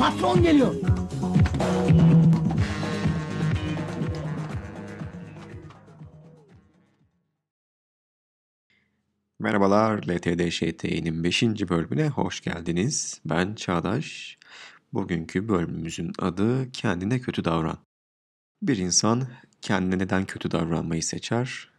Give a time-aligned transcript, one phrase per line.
[0.00, 0.74] Patron geliyor.
[9.38, 11.42] Merhabalar, LTD ŞT'nin 5.
[11.42, 13.20] bölümüne hoş geldiniz.
[13.24, 14.38] Ben Çağdaş.
[14.92, 17.78] Bugünkü bölümümüzün adı Kendine Kötü Davran.
[18.62, 19.28] Bir insan
[19.60, 21.70] kendine neden kötü davranmayı seçer?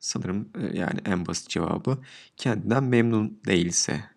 [0.00, 1.98] Sanırım e, yani en basit cevabı
[2.36, 4.15] kendinden memnun değilse.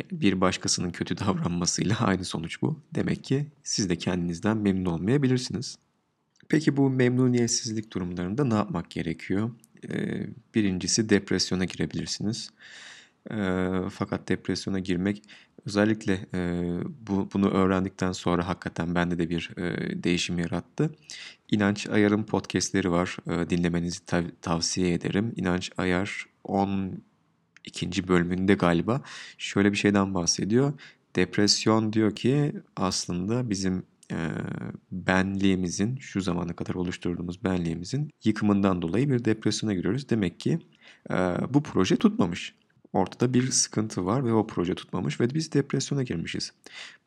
[0.00, 2.80] Yani bir başkasının kötü davranmasıyla aynı sonuç bu.
[2.94, 5.78] Demek ki siz de kendinizden memnun olmayabilirsiniz.
[6.48, 9.50] Peki bu memnuniyetsizlik durumlarında ne yapmak gerekiyor?
[9.90, 12.50] Ee, birincisi depresyona girebilirsiniz.
[13.30, 15.22] Ee, fakat depresyona girmek
[15.66, 16.62] özellikle e,
[17.06, 20.90] bu, bunu öğrendikten sonra hakikaten bende de bir e, değişim yarattı.
[21.50, 23.16] İnanç Ayar'ın podcastleri var.
[23.26, 25.32] E, dinlemenizi tav- tavsiye ederim.
[25.36, 26.26] İnanç Ayar
[27.66, 28.08] 12.
[28.08, 29.02] bölümünde galiba
[29.38, 30.72] şöyle bir şeyden bahsediyor.
[31.16, 34.28] Depresyon diyor ki aslında bizim e,
[34.92, 40.08] benliğimizin şu zamana kadar oluşturduğumuz benliğimizin yıkımından dolayı bir depresyona giriyoruz.
[40.08, 40.58] Demek ki
[41.10, 41.14] e,
[41.50, 42.54] bu proje tutmamış.
[42.92, 46.52] Ortada bir sıkıntı var ve o proje tutmamış ve biz depresyona girmişiz.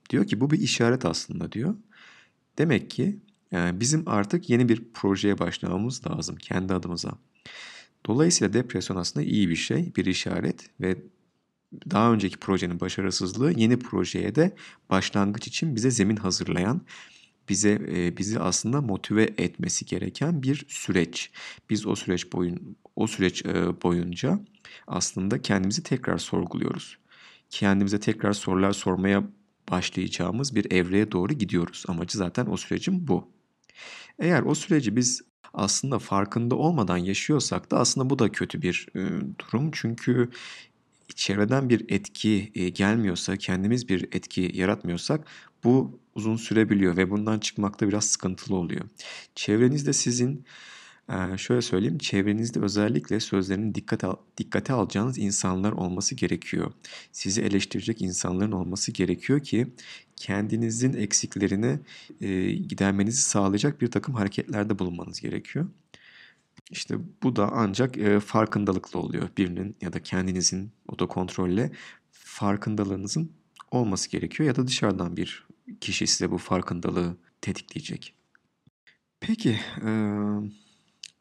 [0.09, 1.75] Diyor ki bu bir işaret aslında diyor.
[2.57, 3.19] Demek ki
[3.53, 7.11] e, bizim artık yeni bir projeye başlamamız lazım kendi adımıza.
[8.05, 10.97] Dolayısıyla depresyon aslında iyi bir şey, bir işaret ve
[11.91, 14.55] daha önceki projenin başarısızlığı yeni projeye de
[14.89, 16.81] başlangıç için bize zemin hazırlayan,
[17.49, 21.31] bize e, bizi aslında motive etmesi gereken bir süreç.
[21.69, 24.39] Biz o süreç boyun o süreç e, boyunca
[24.87, 26.97] aslında kendimizi tekrar sorguluyoruz.
[27.49, 29.23] Kendimize tekrar sorular sormaya
[29.71, 31.83] başlayacağımız bir evreye doğru gidiyoruz.
[31.87, 33.31] Amacı zaten o sürecin bu.
[34.19, 35.21] Eğer o süreci biz
[35.55, 38.87] aslında farkında olmadan yaşıyorsak da aslında bu da kötü bir
[39.39, 39.71] durum.
[39.71, 40.29] Çünkü
[41.15, 45.27] çevreden bir etki gelmiyorsa, kendimiz bir etki yaratmıyorsak
[45.63, 48.85] bu uzun sürebiliyor ve bundan çıkmakta biraz sıkıntılı oluyor.
[49.35, 50.45] Çevrenizde sizin
[51.09, 54.07] e, şöyle söyleyeyim, çevrenizde özellikle sözlerini dikkate,
[54.37, 56.71] dikkate alacağınız insanlar olması gerekiyor.
[57.11, 59.67] Sizi eleştirecek insanların olması gerekiyor ki
[60.15, 61.79] kendinizin eksiklerini
[62.21, 65.67] e, gidermenizi sağlayacak bir takım hareketlerde bulunmanız gerekiyor.
[66.71, 69.29] İşte bu da ancak e, farkındalıkla oluyor.
[69.37, 71.71] Birinin ya da kendinizin otokontrolle
[72.11, 73.31] farkındalığınızın
[73.71, 75.47] olması gerekiyor ya da dışarıdan bir
[75.81, 78.15] kişi size bu farkındalığı tetikleyecek.
[79.19, 79.89] Peki e,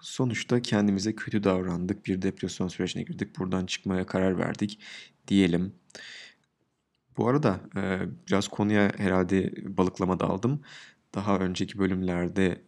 [0.04, 4.81] sonuçta kendimize kötü davrandık, bir depresyon sürecine girdik, buradan çıkmaya karar verdik
[5.28, 5.72] diyelim.
[7.16, 7.60] Bu arada
[8.28, 10.62] biraz konuya herhalde balıklama daldım
[11.14, 12.60] daha önceki bölümlerde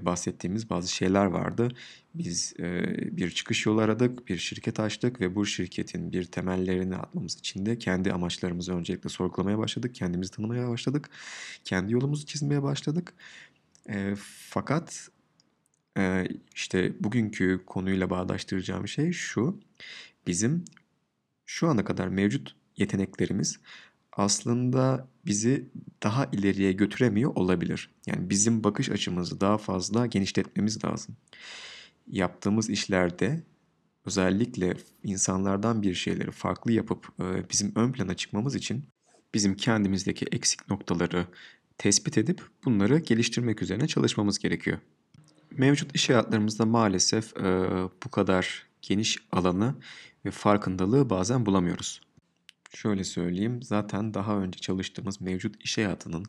[0.00, 1.68] bahsettiğimiz bazı şeyler vardı.
[2.14, 2.54] Biz
[3.12, 7.78] bir çıkış yolu aradık, bir şirket açtık ve bu şirketin bir temellerini atmamız için de
[7.78, 9.94] kendi amaçlarımızı öncelikle sorgulamaya başladık.
[9.94, 11.10] Kendimizi tanımaya başladık.
[11.64, 13.14] Kendi yolumuzu çizmeye başladık.
[14.50, 15.08] Fakat
[15.96, 19.60] e, işte bugünkü konuyla bağdaştıracağım şey şu.
[20.26, 20.64] Bizim
[21.46, 23.58] şu ana kadar mevcut yeteneklerimiz
[24.12, 25.68] aslında bizi
[26.02, 27.90] daha ileriye götüremiyor olabilir.
[28.06, 31.16] Yani bizim bakış açımızı daha fazla genişletmemiz lazım.
[32.06, 33.42] Yaptığımız işlerde
[34.06, 37.08] özellikle insanlardan bir şeyleri farklı yapıp
[37.50, 38.84] bizim ön plana çıkmamız için
[39.34, 41.26] bizim kendimizdeki eksik noktaları
[41.78, 44.78] tespit edip bunları geliştirmek üzerine çalışmamız gerekiyor.
[45.58, 47.42] Mevcut iş hayatlarımızda maalesef e,
[48.04, 49.74] bu kadar geniş alanı
[50.24, 52.00] ve farkındalığı bazen bulamıyoruz.
[52.74, 56.24] Şöyle söyleyeyim, zaten daha önce çalıştığımız mevcut iş hayatının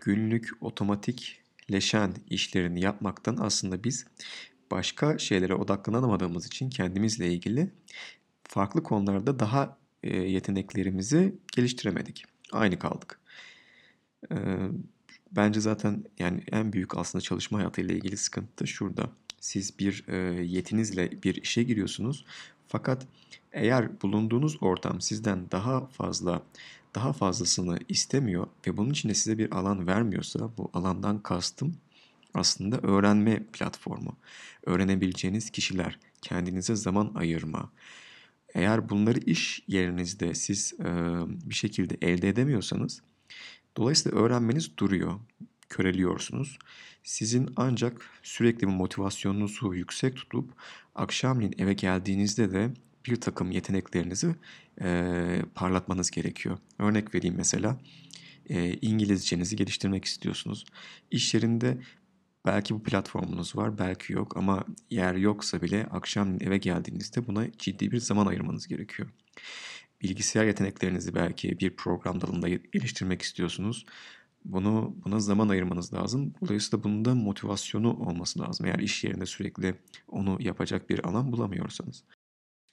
[0.00, 4.06] günlük otomatikleşen işlerini yapmaktan aslında biz
[4.70, 7.70] başka şeylere odaklanamadığımız için kendimizle ilgili
[8.44, 12.24] farklı konularda daha e, yeteneklerimizi geliştiremedik.
[12.52, 13.20] Aynı kaldık.
[14.32, 14.36] E,
[15.32, 19.10] bence zaten yani en büyük aslında çalışma hayatıyla ilgili sıkıntı şurada.
[19.40, 22.24] Siz bir e, yetinizle bir işe giriyorsunuz
[22.68, 23.06] fakat
[23.52, 26.42] eğer bulunduğunuz ortam sizden daha fazla
[26.94, 31.76] daha fazlasını istemiyor ve bunun için de size bir alan vermiyorsa bu alandan kastım
[32.34, 34.16] aslında öğrenme platformu.
[34.66, 37.70] Öğrenebileceğiniz kişiler, kendinize zaman ayırma.
[38.54, 40.84] Eğer bunları iş yerinizde siz e,
[41.50, 43.02] bir şekilde elde edemiyorsanız
[43.76, 45.20] dolayısıyla öğrenmeniz duruyor,
[45.68, 46.58] köreliyorsunuz.
[47.02, 50.50] Sizin ancak sürekli bir motivasyonunuzu yüksek tutup
[50.94, 52.70] akşamleyin eve geldiğinizde de
[53.06, 54.34] bir takım yeteneklerinizi
[54.82, 56.58] e, parlatmanız gerekiyor.
[56.78, 57.80] Örnek vereyim mesela
[58.48, 60.64] e, İngilizcenizi geliştirmek istiyorsunuz.
[61.10, 61.78] İş yerinde
[62.46, 67.90] belki bu platformunuz var belki yok ama yer yoksa bile akşam eve geldiğinizde buna ciddi
[67.90, 69.08] bir zaman ayırmanız gerekiyor.
[70.02, 73.86] Bilgisayar yeteneklerinizi belki bir program dalında geliştirmek istiyorsunuz.
[74.44, 76.34] Bunu buna zaman ayırmanız lazım.
[76.40, 78.66] Dolayısıyla bunun da motivasyonu olması lazım.
[78.66, 79.74] Eğer iş yerinde sürekli
[80.08, 82.04] onu yapacak bir alan bulamıyorsanız.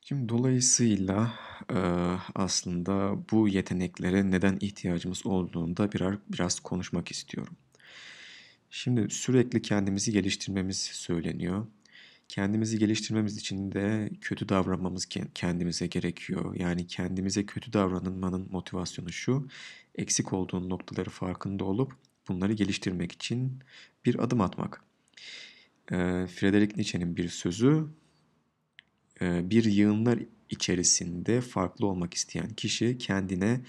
[0.02, 1.34] Şimdi dolayısıyla
[2.36, 7.56] aslında bu yeteneklere neden ihtiyacımız olduğunu da birer, biraz konuşmak istiyorum.
[8.70, 11.68] Şimdi sürekli kendimizi geliştirmemiz söyleniyor.
[12.28, 15.06] Kendimizi geliştirmemiz için de kötü davranmamız
[15.36, 16.56] kendimize gerekiyor.
[16.56, 19.48] Yani kendimize kötü davranmanın motivasyonu şu,
[19.96, 21.96] eksik olduğun noktaları farkında olup
[22.28, 23.60] bunları geliştirmek için
[24.06, 24.84] bir adım atmak.
[26.28, 27.88] Friedrich Nietzsche'nin bir sözü,
[29.22, 30.20] bir yığınlar
[30.50, 33.62] içerisinde farklı olmak isteyen kişi kendine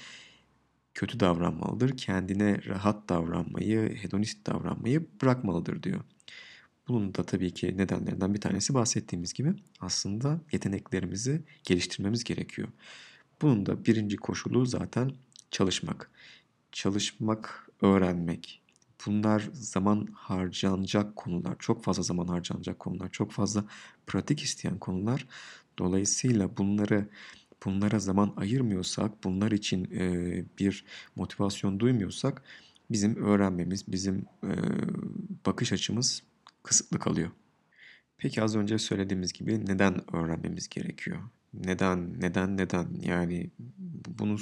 [0.95, 1.97] kötü davranmalıdır.
[1.97, 6.01] Kendine rahat davranmayı, hedonist davranmayı bırakmalıdır diyor.
[6.89, 12.69] Bunun da tabii ki nedenlerinden bir tanesi bahsettiğimiz gibi aslında yeteneklerimizi geliştirmemiz gerekiyor.
[13.43, 15.13] Bunun da birinci koşulu zaten
[15.51, 16.11] çalışmak.
[16.73, 18.63] Çalışmak, öğrenmek.
[19.07, 23.65] Bunlar zaman harcanacak konular, çok fazla zaman harcanacak konular, çok fazla
[24.07, 25.27] pratik isteyen konular.
[25.79, 27.09] Dolayısıyla bunları
[27.65, 30.85] bunlara zaman ayırmıyorsak, bunlar için e, bir
[31.17, 32.43] motivasyon duymuyorsak
[32.91, 34.53] bizim öğrenmemiz, bizim e,
[35.47, 36.23] bakış açımız
[36.67, 37.31] kısıtlı kalıyor.
[38.19, 41.19] Peki az önce söylediğimiz gibi neden öğrenmemiz gerekiyor?
[41.55, 42.89] Neden, neden, neden?
[43.03, 43.51] Yani
[44.19, 44.37] bunu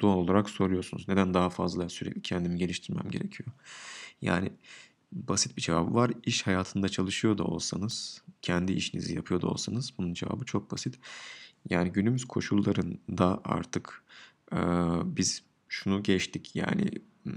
[0.00, 1.08] doğal olarak soruyorsunuz.
[1.08, 3.48] Neden daha fazla sürekli kendimi geliştirmem gerekiyor?
[4.22, 4.52] Yani
[5.12, 6.12] basit bir cevabı var.
[6.26, 10.98] İş hayatında çalışıyor da olsanız, kendi işinizi yapıyor da olsanız bunun cevabı çok basit.
[11.70, 14.04] Yani günümüz koşullarında artık
[14.52, 14.58] e,
[15.04, 16.90] biz şunu geçtik yani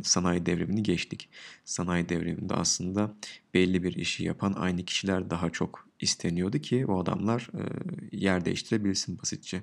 [0.04, 1.30] sanayi devrimini geçtik.
[1.66, 3.16] Sanayi devriminde aslında
[3.54, 7.62] belli bir işi yapan aynı kişiler daha çok isteniyordu ki o adamlar e,
[8.18, 9.62] yer değiştirebilsin basitçe.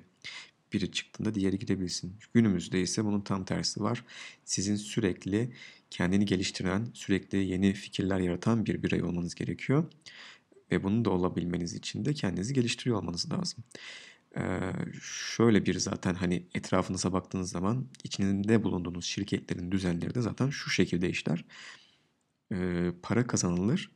[0.73, 2.15] Biri çıktığında diğeri gidebilsin.
[2.33, 4.03] Günümüzde ise bunun tam tersi var.
[4.45, 5.51] Sizin sürekli
[5.89, 9.85] kendini geliştiren, sürekli yeni fikirler yaratan bir birey olmanız gerekiyor.
[10.71, 13.63] Ve bunu da olabilmeniz için de kendinizi geliştiriyor olmanız lazım.
[15.01, 21.09] Şöyle bir zaten hani etrafınıza baktığınız zaman içinde bulunduğunuz şirketlerin düzenleri de zaten şu şekilde
[21.09, 21.45] işler.
[23.01, 23.91] Para kazanılır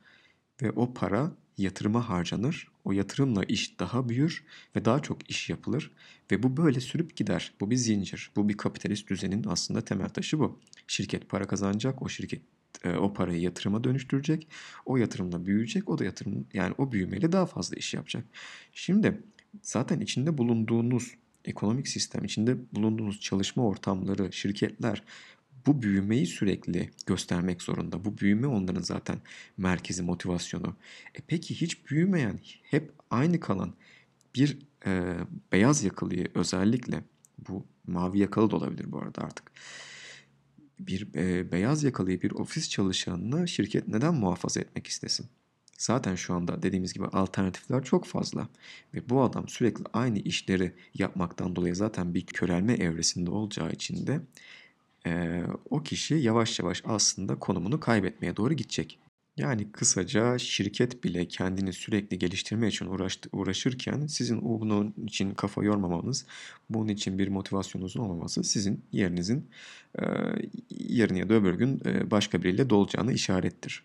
[0.61, 2.67] ve o para yatırıma harcanır.
[2.83, 4.45] O yatırımla iş daha büyür
[4.75, 5.91] ve daha çok iş yapılır
[6.31, 7.53] ve bu böyle sürüp gider.
[7.59, 8.31] Bu bir zincir.
[8.35, 10.59] Bu bir kapitalist düzenin aslında temel taşı bu.
[10.87, 12.41] Şirket para kazanacak, o şirket
[12.99, 14.47] o parayı yatırıma dönüştürecek.
[14.85, 15.89] O yatırımla büyüyecek.
[15.89, 18.25] O da yatırım yani o büyümeyle daha fazla iş yapacak.
[18.73, 19.23] Şimdi
[19.61, 21.15] zaten içinde bulunduğunuz
[21.45, 25.03] ekonomik sistem, içinde bulunduğunuz çalışma ortamları, şirketler
[25.65, 28.05] bu büyümeyi sürekli göstermek zorunda.
[28.05, 29.17] Bu büyüme onların zaten
[29.57, 30.75] merkezi motivasyonu.
[31.15, 33.73] E peki hiç büyümeyen, hep aynı kalan
[34.35, 35.15] bir e,
[35.51, 37.03] beyaz yakalıyı özellikle
[37.49, 39.51] bu mavi yakalı da olabilir bu arada artık.
[40.79, 45.25] Bir e, beyaz yakalıyı bir ofis çalışanını şirket neden muhafaza etmek istesin?
[45.79, 48.47] Zaten şu anda dediğimiz gibi alternatifler çok fazla.
[48.93, 54.21] Ve bu adam sürekli aynı işleri yapmaktan dolayı zaten bir körelme evresinde olacağı için de
[55.05, 58.99] e, o kişi yavaş yavaş aslında konumunu kaybetmeye doğru gidecek.
[59.37, 66.25] Yani kısaca şirket bile kendini sürekli geliştirme için uğraştı, uğraşırken sizin bunun için kafa yormamanız,
[66.69, 69.49] bunun için bir motivasyonunuzun olmaması sizin yerinizin
[69.99, 70.03] e,
[70.69, 73.83] yarın ya da öbür gün e, başka biriyle dolacağını işarettir.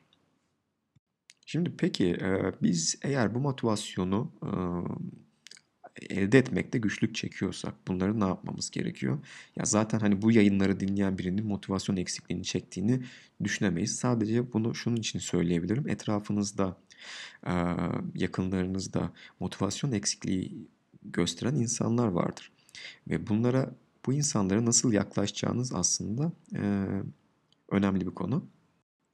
[1.46, 8.70] Şimdi peki e, biz eğer bu motivasyonu e, elde etmekte güçlük çekiyorsak bunları ne yapmamız
[8.70, 9.18] gerekiyor?
[9.56, 13.02] Ya zaten hani bu yayınları dinleyen birinin motivasyon eksikliğini çektiğini
[13.44, 13.96] düşünemeyiz.
[13.96, 15.88] Sadece bunu şunun için söyleyebilirim.
[15.88, 16.76] Etrafınızda,
[18.14, 20.68] yakınlarınızda motivasyon eksikliği
[21.02, 22.52] gösteren insanlar vardır.
[23.08, 23.74] Ve bunlara
[24.06, 26.32] bu insanlara nasıl yaklaşacağınız aslında
[27.68, 28.48] önemli bir konu.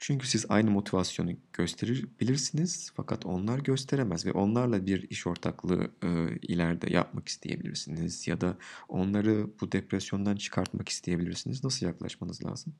[0.02, 6.08] Çünkü siz aynı motivasyonu gösterebilirsiniz fakat onlar gösteremez ve onlarla bir iş ortaklığı e,
[6.42, 11.64] ileride yapmak isteyebilirsiniz ya da onları bu depresyondan çıkartmak isteyebilirsiniz.
[11.64, 12.74] Nasıl yaklaşmanız lazım?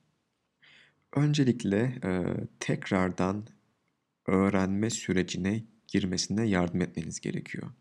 [1.15, 2.23] Öncelikle e,
[2.59, 3.47] tekrardan
[4.27, 7.71] öğrenme sürecine girmesine yardım etmeniz gerekiyor.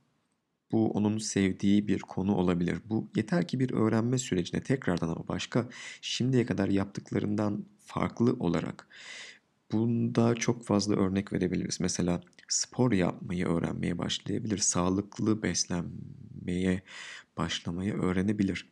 [0.73, 2.79] Bu onun sevdiği bir konu olabilir.
[2.85, 5.69] Bu yeter ki bir öğrenme sürecine tekrardan ama başka
[6.01, 8.89] şimdiye kadar yaptıklarından farklı olarak
[9.73, 11.81] Bunda çok fazla örnek verebiliriz.
[11.81, 14.59] Mesela spor yapmayı öğrenmeye başlayabilir.
[14.59, 16.83] Sağlıklı beslenmeye
[17.37, 18.69] başlamayı öğrenebilir.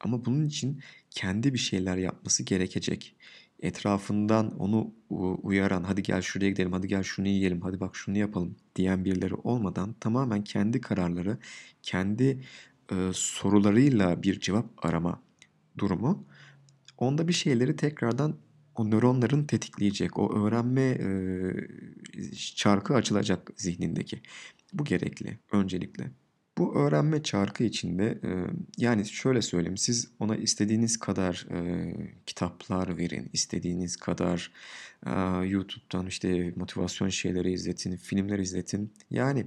[0.00, 3.16] Ama bunun için kendi bir şeyler yapması gerekecek.
[3.60, 4.94] Etrafından onu
[5.42, 9.34] uyaran, hadi gel şuraya gidelim, hadi gel şunu yiyelim, hadi bak şunu yapalım diyen birileri
[9.34, 11.38] olmadan tamamen kendi kararları,
[11.82, 12.42] kendi
[12.92, 15.22] e, sorularıyla bir cevap arama
[15.78, 16.26] durumu
[16.98, 18.36] onda bir şeyleri tekrardan
[18.80, 21.08] o nöronların tetikleyecek, o öğrenme e,
[22.54, 24.20] çarkı açılacak zihnindeki.
[24.72, 26.10] Bu gerekli öncelikle.
[26.58, 28.30] Bu öğrenme çarkı içinde e,
[28.76, 31.92] yani şöyle söyleyeyim siz ona istediğiniz kadar e,
[32.26, 34.52] kitaplar verin, istediğiniz kadar
[35.06, 35.10] e,
[35.46, 38.92] YouTube'dan işte motivasyon şeyleri izletin, filmler izletin.
[39.10, 39.46] Yani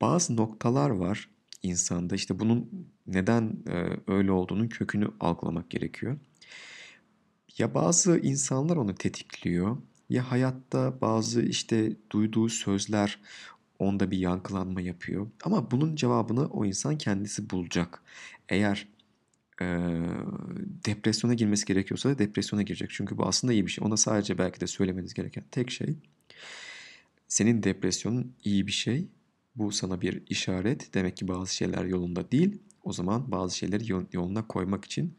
[0.00, 1.28] bazı noktalar var
[1.62, 6.18] insanda işte bunun neden e, öyle olduğunun kökünü algılamak gerekiyor.
[7.58, 9.76] Ya bazı insanlar onu tetikliyor
[10.10, 13.20] ya hayatta bazı işte duyduğu sözler
[13.78, 15.26] onda bir yankılanma yapıyor.
[15.44, 18.02] Ama bunun cevabını o insan kendisi bulacak.
[18.48, 18.88] Eğer
[19.60, 19.66] e,
[20.86, 22.90] depresyona girmesi gerekiyorsa da depresyona girecek.
[22.90, 23.86] Çünkü bu aslında iyi bir şey.
[23.86, 25.96] Ona sadece belki de söylemeniz gereken tek şey
[27.28, 29.08] senin depresyonun iyi bir şey.
[29.56, 30.94] Bu sana bir işaret.
[30.94, 32.62] Demek ki bazı şeyler yolunda değil.
[32.82, 35.14] O zaman bazı şeyleri yoluna koymak için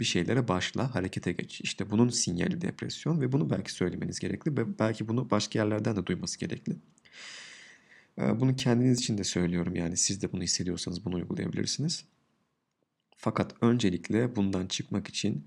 [0.00, 1.60] bir şeylere başla, harekete geç.
[1.60, 6.06] İşte bunun sinyali depresyon ve bunu belki söylemeniz gerekli ve belki bunu başka yerlerden de
[6.06, 6.76] duyması gerekli.
[8.18, 12.04] Bunu kendiniz için de söylüyorum yani siz de bunu hissediyorsanız bunu uygulayabilirsiniz.
[13.16, 15.46] Fakat öncelikle bundan çıkmak için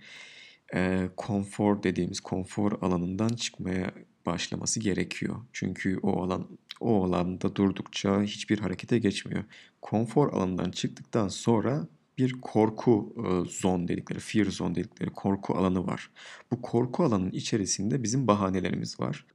[0.75, 3.93] e, konfor dediğimiz konfor alanından çıkmaya
[4.25, 5.35] başlaması gerekiyor.
[5.53, 9.43] Çünkü o alan o alanda durdukça hiçbir harekete geçmiyor.
[9.81, 11.87] Konfor alanından çıktıktan sonra
[12.19, 16.09] bir korku e, zone dedikleri, fear zone dedikleri korku alanı var.
[16.51, 19.25] Bu korku alanının içerisinde bizim bahanelerimiz var.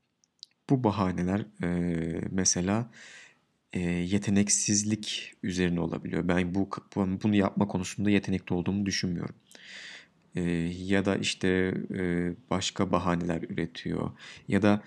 [0.71, 1.69] Bu bahaneler e,
[2.31, 2.91] mesela
[3.73, 6.29] e, yeteneksizlik üzerine olabiliyor.
[6.29, 9.35] Ben bu bunu yapma konusunda yetenekli olduğumu düşünmüyorum.
[10.35, 10.43] E,
[10.79, 11.49] ya da işte
[11.95, 14.11] e, başka bahaneler üretiyor
[14.49, 14.83] ya da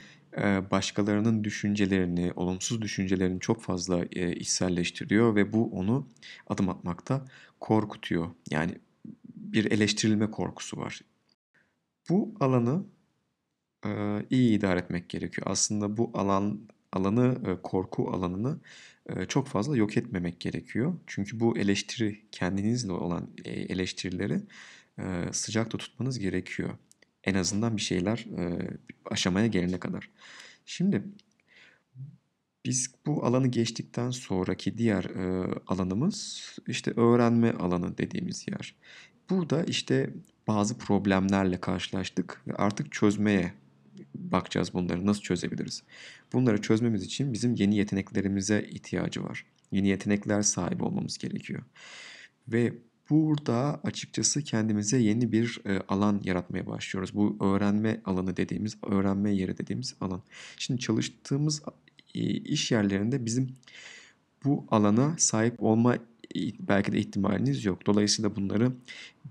[0.72, 6.08] başkalarının düşüncelerini, olumsuz düşüncelerini çok fazla içselleştiriyor ve bu onu
[6.48, 7.26] adım atmakta
[7.60, 8.30] korkutuyor.
[8.52, 8.72] Yani
[9.36, 11.02] bir eleştirilme korkusu var.
[12.10, 12.86] Bu alanı
[14.30, 15.48] iyi idare etmek gerekiyor.
[15.50, 16.60] Aslında bu alan
[16.92, 18.60] alanı korku alanını
[19.28, 20.94] çok fazla yok etmemek gerekiyor.
[21.08, 24.42] Çünkü bu eleştiri kendinizle olan eleştirileri
[25.32, 26.70] sıcakta tutmanız gerekiyor.
[27.28, 28.26] En azından bir şeyler
[29.06, 30.10] aşamaya gelene kadar.
[30.66, 31.04] Şimdi
[32.66, 35.06] biz bu alanı geçtikten sonraki diğer
[35.68, 38.76] alanımız işte öğrenme alanı dediğimiz yer.
[39.30, 40.10] Burada işte
[40.48, 43.54] bazı problemlerle karşılaştık ve artık çözmeye
[44.16, 45.84] bakacağız bunları nasıl çözebiliriz.
[46.34, 49.46] Bunları çözmemiz için bizim yeni yeteneklerimize ihtiyacı var.
[49.72, 51.64] Yeni yetenekler sahibi olmamız gerekiyor.
[52.48, 52.74] Ve
[53.10, 57.16] burada açıkçası kendimize yeni bir e, alan yaratmaya başlıyoruz.
[57.16, 60.22] Bu öğrenme alanı dediğimiz, öğrenme yeri dediğimiz alan.
[60.58, 61.62] Şimdi çalıştığımız
[62.16, 63.50] e, iş yerlerinde bizim
[64.44, 65.98] bu alana sahip olma
[66.60, 67.86] belki de ihtimaliniz yok.
[67.86, 68.72] Dolayısıyla bunları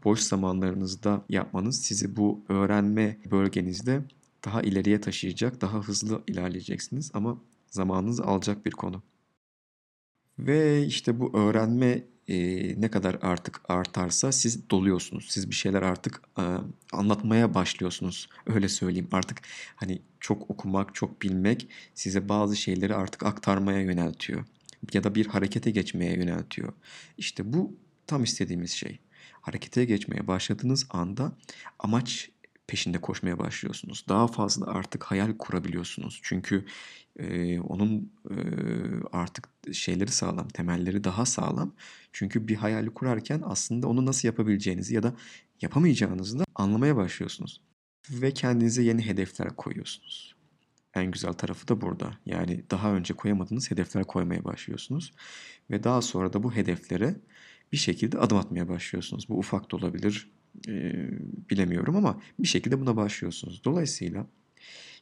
[0.04, 4.02] boş zamanlarınızda yapmanız sizi bu öğrenme bölgenizde
[4.45, 7.38] daha ileriye taşıyacak, daha hızlı ilerleyeceksiniz ama
[7.71, 9.02] zamanınızı alacak bir konu.
[10.38, 12.37] Ve işte bu öğrenme e,
[12.80, 15.26] ne kadar artık artarsa siz doluyorsunuz.
[15.30, 16.42] Siz bir şeyler artık e,
[16.92, 18.28] anlatmaya başlıyorsunuz.
[18.47, 19.09] Öyle söyleyeyim.
[19.12, 19.42] Artık
[19.76, 24.45] hani çok okumak, çok bilmek size bazı şeyleri artık aktarmaya yöneltiyor.
[24.92, 26.73] Ya da bir harekete geçmeye yöneltiyor.
[27.18, 28.99] İşte bu tam istediğimiz şey.
[29.40, 31.33] Harekete geçmeye başladığınız anda
[31.78, 32.30] amaç
[32.66, 34.04] peşinde koşmaya başlıyorsunuz.
[34.08, 36.20] Daha fazla artık hayal kurabiliyorsunuz.
[36.23, 36.64] Çünkü
[37.18, 38.35] e, onun e,
[39.12, 41.75] artık şeyleri sağlam, temelleri daha sağlam.
[42.12, 45.14] Çünkü bir hayali kurarken aslında onu nasıl yapabileceğinizi ya da
[45.61, 47.61] yapamayacağınızı da anlamaya başlıyorsunuz.
[48.11, 50.37] Ve kendinize yeni hedefler koyuyorsunuz.
[50.94, 52.18] En güzel tarafı da burada.
[52.26, 55.12] Yani daha önce koyamadığınız hedefler koymaya başlıyorsunuz.
[55.70, 57.16] Ve daha sonra da bu hedeflere
[57.73, 59.28] bir şekilde adım atmaya başlıyorsunuz.
[59.28, 60.30] Bu ufak da olabilir,
[61.50, 63.64] bilemiyorum ama bir şekilde buna başlıyorsunuz.
[63.64, 64.26] Dolayısıyla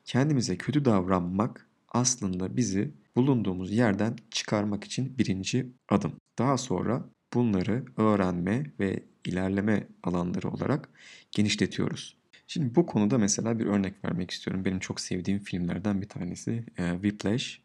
[0.04, 6.12] kendimize kötü davranmak aslında bizi bulunduğumuz yerden çıkarmak için birinci adım.
[6.38, 10.88] Daha sonra bunları öğrenme ve ilerleme alanları olarak
[11.32, 12.16] genişletiyoruz.
[12.46, 14.64] Şimdi bu konuda mesela bir örnek vermek istiyorum.
[14.64, 17.60] Benim çok sevdiğim filmlerden bir tanesi e, Whiplash.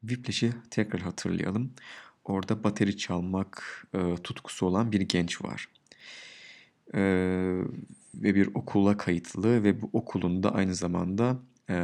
[0.00, 1.72] Whiplash'i tekrar hatırlayalım.
[2.24, 5.68] Orada bateri çalmak e, tutkusu olan bir genç var
[6.94, 7.00] e,
[8.14, 11.74] ve bir okula kayıtlı ve bu okulun da aynı zamanda e,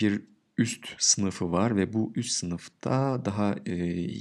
[0.00, 0.22] bir
[0.58, 3.74] üst sınıfı var ve bu üst sınıfta daha e,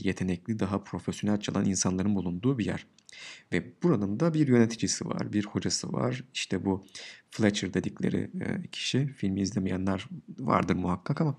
[0.03, 2.87] yetenekli, daha profesyonel çalan insanların bulunduğu bir yer.
[3.51, 6.23] Ve buranın da bir yöneticisi var, bir hocası var.
[6.33, 6.85] İşte bu
[7.31, 10.07] Fletcher dedikleri e, kişi, filmi izlemeyenler
[10.39, 11.37] vardır muhakkak ama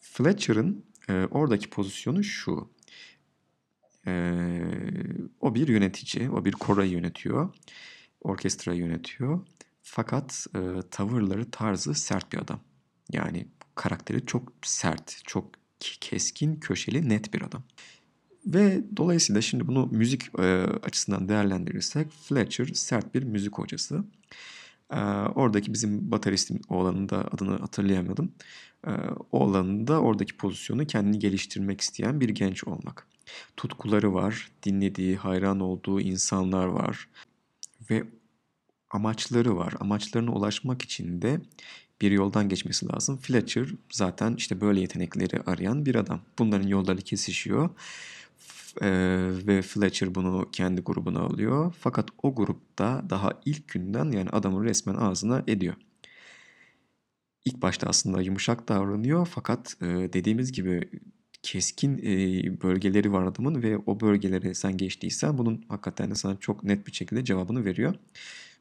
[0.00, 2.72] Fletcher'ın e, oradaki pozisyonu şu.
[4.06, 4.60] Ee,
[5.40, 7.54] o bir yönetici, o bir korayı yönetiyor,
[8.22, 9.40] orkestrayı yönetiyor.
[9.82, 10.60] Fakat e,
[10.90, 12.60] tavırları, tarzı sert bir adam.
[13.12, 15.50] Yani karakteri çok sert, çok
[15.80, 17.62] keskin, köşeli, net bir adam.
[18.46, 20.42] Ve dolayısıyla şimdi bunu müzik e,
[20.82, 24.04] açısından değerlendirirsek Fletcher sert bir müzik hocası.
[24.90, 25.00] E,
[25.34, 28.32] oradaki bizim bataristin oğlanın da adını hatırlayamadım.
[28.86, 28.90] E,
[29.32, 33.06] oğlanın da oradaki pozisyonu kendini geliştirmek isteyen bir genç olmak.
[33.56, 37.08] Tutkuları var, dinlediği, hayran olduğu insanlar var
[37.92, 38.04] ve
[38.90, 39.74] amaçları var.
[39.80, 41.40] Amaçlarına ulaşmak için de
[42.00, 43.16] bir yoldan geçmesi lazım.
[43.16, 46.20] Fletcher zaten işte böyle yetenekleri arayan bir adam.
[46.38, 47.70] Bunların yolları kesişiyor
[48.80, 48.88] e,
[49.46, 51.74] ve Fletcher bunu kendi grubuna alıyor.
[51.80, 55.74] Fakat o grupta daha ilk günden yani adamın resmen ağzına ediyor.
[57.44, 60.90] İlk başta aslında yumuşak davranıyor fakat e, dediğimiz gibi
[61.42, 66.64] keskin e, bölgeleri var adamın ve o bölgeleri sen geçtiysen bunun hakikaten de sana çok
[66.64, 67.94] net bir şekilde cevabını veriyor.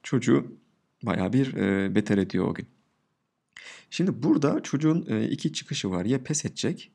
[0.04, 0.58] Çocuğu
[1.04, 2.68] baya bir e, beter ediyor o gün.
[3.90, 6.06] Şimdi burada çocuğun e, iki çıkışı var.
[6.06, 6.92] Ya pes edecek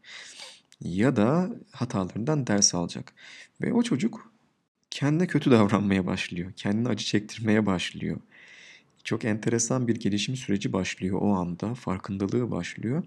[0.81, 3.15] ya da hatalarından ders alacak.
[3.61, 4.33] Ve o çocuk
[4.91, 6.53] kendine kötü davranmaya başlıyor.
[6.57, 8.17] Kendine acı çektirmeye başlıyor.
[9.05, 11.75] Çok enteresan bir gelişim süreci başlıyor o anda.
[11.75, 13.05] Farkındalığı başlıyor.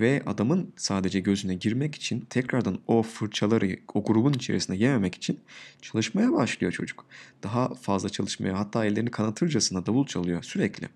[0.00, 5.40] Ve adamın sadece gözüne girmek için tekrardan o fırçaları o grubun içerisinde yememek için
[5.82, 7.06] çalışmaya başlıyor çocuk.
[7.42, 10.88] Daha fazla çalışmaya hatta ellerini kanatırcasına davul çalıyor sürekli.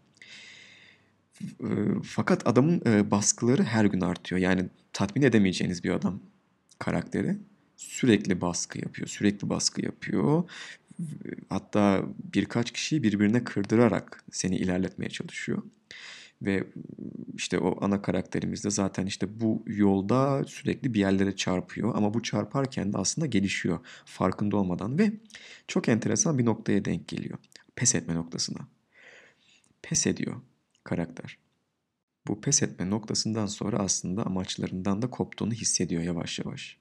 [2.04, 4.40] Fakat adamın baskıları her gün artıyor.
[4.40, 6.20] Yani tatmin edemeyeceğiniz bir adam
[6.78, 7.36] karakteri.
[7.76, 10.50] Sürekli baskı yapıyor, sürekli baskı yapıyor.
[11.48, 12.04] Hatta
[12.34, 15.62] birkaç kişiyi birbirine kırdırarak seni ilerletmeye çalışıyor.
[16.42, 16.66] Ve
[17.34, 21.94] işte o ana karakterimiz de zaten işte bu yolda sürekli bir yerlere çarpıyor.
[21.94, 25.12] Ama bu çarparken de aslında gelişiyor farkında olmadan ve
[25.68, 27.38] çok enteresan bir noktaya denk geliyor.
[27.76, 28.58] Pes etme noktasına.
[29.82, 30.36] Pes ediyor
[30.84, 31.38] karakter.
[32.28, 36.80] Bu pes etme noktasından sonra aslında amaçlarından da koptuğunu hissediyor yavaş yavaş.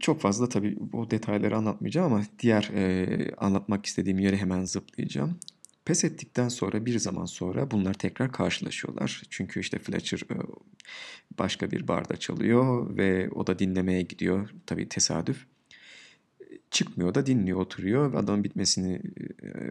[0.00, 5.38] Çok fazla tabii bu detayları anlatmayacağım ama diğer e, anlatmak istediğim yere hemen zıplayacağım.
[5.84, 9.22] Pes ettikten sonra bir zaman sonra bunlar tekrar karşılaşıyorlar.
[9.30, 10.36] Çünkü işte Fletcher e,
[11.38, 14.50] başka bir barda çalıyor ve o da dinlemeye gidiyor.
[14.66, 15.46] Tabii tesadüf
[16.70, 19.00] çıkmıyor da dinliyor, oturuyor adamın bitmesini,
[19.42, 19.70] e,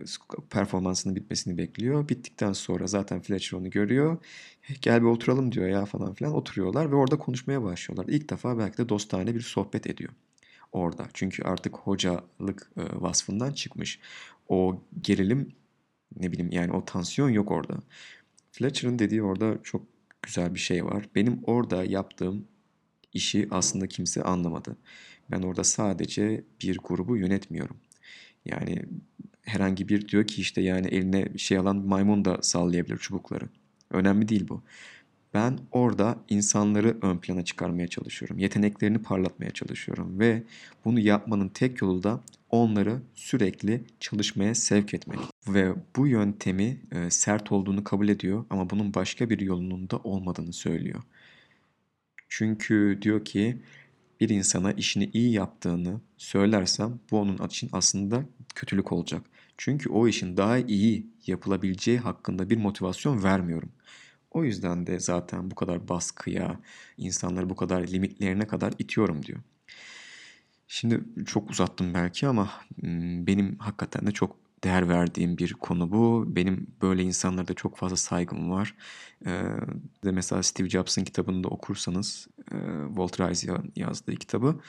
[0.49, 2.09] performansının bitmesini bekliyor.
[2.09, 4.17] Bittikten sonra zaten Fletcher onu görüyor.
[4.81, 6.33] Gel bir oturalım diyor ya falan filan.
[6.33, 8.13] Oturuyorlar ve orada konuşmaya başlıyorlar.
[8.13, 10.13] İlk defa belki de dostane bir sohbet ediyor
[10.71, 11.07] orada.
[11.13, 13.99] Çünkü artık hocalık e, vasfından çıkmış.
[14.49, 15.53] O gerilim
[16.19, 17.77] ne bileyim yani o tansiyon yok orada.
[18.51, 19.81] Fletcher'ın dediği orada çok
[20.21, 21.05] güzel bir şey var.
[21.15, 22.47] Benim orada yaptığım
[23.13, 24.77] işi aslında kimse anlamadı.
[25.31, 27.77] Ben orada sadece bir grubu yönetmiyorum.
[28.45, 28.85] Yani
[29.41, 33.49] herhangi bir diyor ki işte yani eline şey alan maymun da sallayabilir çubukları.
[33.91, 34.63] Önemli değil bu.
[35.33, 38.37] Ben orada insanları ön plana çıkarmaya çalışıyorum.
[38.37, 40.43] Yeteneklerini parlatmaya çalışıyorum ve
[40.85, 45.19] bunu yapmanın tek yolu da onları sürekli çalışmaya sevk etmek.
[45.47, 50.53] Ve bu yöntemi e, sert olduğunu kabul ediyor ama bunun başka bir yolunun da olmadığını
[50.53, 51.03] söylüyor.
[52.29, 53.57] Çünkü diyor ki
[54.21, 59.21] bir insana işini iyi yaptığını söylersem bu onun için aslında kötülük olacak.
[59.57, 63.69] Çünkü o işin daha iyi yapılabileceği hakkında bir motivasyon vermiyorum.
[64.31, 66.59] O yüzden de zaten bu kadar baskıya,
[66.97, 69.39] insanları bu kadar limitlerine kadar itiyorum diyor.
[70.67, 72.51] Şimdi çok uzattım belki ama
[73.27, 76.25] benim hakikaten de çok değer verdiğim bir konu bu.
[76.35, 78.75] Benim böyle insanlara da çok fazla saygım var.
[79.25, 79.41] Ee,
[80.03, 82.55] mesela Steve Jobs'ın kitabını da okursanız, e,
[82.87, 84.59] Walter Isaac'ın yazdığı kitabı,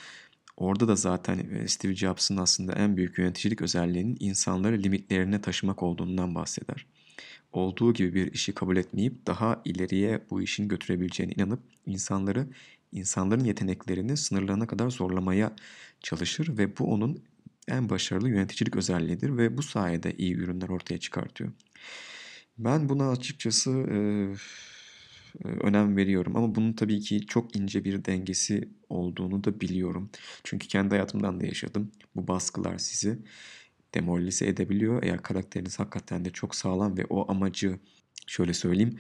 [0.57, 6.87] orada da zaten Steve Jobs'ın aslında en büyük yöneticilik özelliğinin insanları limitlerine taşımak olduğundan bahseder.
[7.53, 12.47] Olduğu gibi bir işi kabul etmeyip daha ileriye bu işin götürebileceğine inanıp insanları
[12.93, 15.53] insanların yeteneklerini sınırlarına kadar zorlamaya
[16.01, 17.23] çalışır ve bu onun
[17.69, 21.53] en başarılı yöneticilik özelliğidir ve bu sayede iyi ürünler ortaya çıkartıyor.
[22.59, 23.97] Ben buna açıkçası e,
[25.45, 30.11] önem veriyorum ama bunun tabii ki çok ince bir dengesi olduğunu da biliyorum.
[30.45, 31.93] Çünkü kendi hayatımdan da yaşadım.
[32.17, 33.19] Bu baskılar sizi
[33.95, 35.03] demoralize edebiliyor.
[35.03, 37.79] Eğer karakteriniz hakikaten de çok sağlam ve o amacı
[38.27, 38.99] şöyle söyleyeyim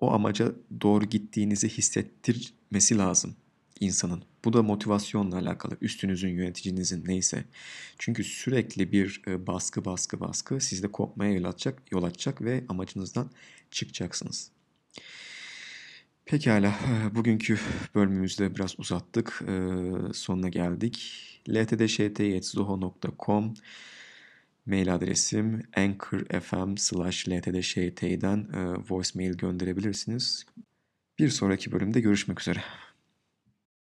[0.00, 3.36] o amaca doğru gittiğinizi hissettirmesi lazım
[3.80, 4.22] insanın.
[4.44, 5.76] Bu da motivasyonla alakalı.
[5.80, 7.44] Üstünüzün, yöneticinizin neyse.
[7.98, 13.30] Çünkü sürekli bir e, baskı, baskı, baskı sizde kopmaya yol açacak, yol açacak ve amacınızdan
[13.70, 14.50] çıkacaksınız.
[16.24, 16.74] Pekala,
[17.14, 17.58] bugünkü
[17.94, 19.42] bölümümüzde biraz uzattık.
[20.14, 21.26] Sonuna geldik.
[21.48, 23.54] ltdşt.zuho.com
[24.70, 30.46] Mail adresim anchor.fm slash ltdşt'den e, voicemail gönderebilirsiniz.
[31.18, 32.60] Bir sonraki bölümde görüşmek üzere.